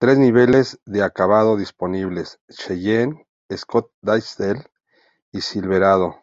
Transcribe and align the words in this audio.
Tres 0.00 0.18
niveles 0.18 0.80
de 0.86 1.04
acabado 1.04 1.56
disponibles: 1.56 2.40
Cheyenne, 2.48 3.28
Scottsdale, 3.54 4.64
y 5.30 5.40
Silverado. 5.42 6.16